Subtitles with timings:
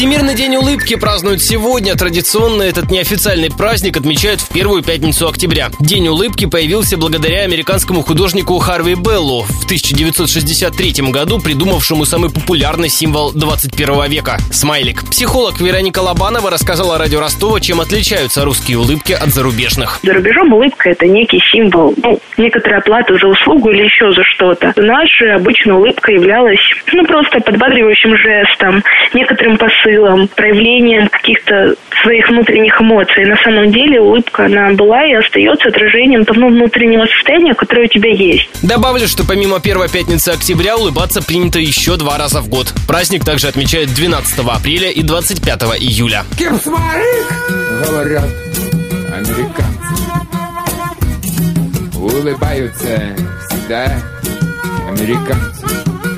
[0.00, 1.94] Всемирный день улыбки празднуют сегодня.
[1.94, 5.68] Традиционно этот неофициальный праздник отмечают в первую пятницу октября.
[5.78, 13.32] День улыбки появился благодаря американскому художнику Харви Беллу в 1963 году, придумавшему самый популярный символ
[13.32, 15.04] 21 века– смайлик.
[15.10, 20.00] Психолог Вероника Лобанова рассказала радио Ростова, чем отличаются русские улыбки от зарубежных.
[20.02, 24.72] За рубежом улыбка– это некий символ, ну, некоторая плата за услугу или еще за что-то.
[24.76, 26.58] Наша обычно улыбка являлась,
[26.90, 28.82] ну, просто подбадривающим жестом,
[29.12, 33.24] некоторым посылом посылом, проявлением каких-то своих внутренних эмоций.
[33.26, 38.10] На самом деле улыбка, она была и остается отражением того внутреннего состояния, которое у тебя
[38.10, 38.48] есть.
[38.62, 42.72] Добавлю, что помимо первой пятницы октября улыбаться принято еще два раза в год.
[42.86, 46.24] Праздник также отмечают 12 апреля и 25 июля.
[46.38, 47.34] Кипсмарик,
[47.86, 48.28] говорят
[49.12, 49.70] американцы.
[51.98, 53.16] Улыбаются
[53.48, 53.92] всегда
[54.88, 56.09] американцы.